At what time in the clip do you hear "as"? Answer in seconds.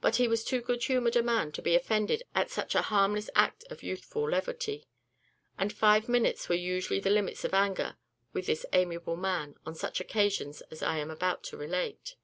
10.62-10.82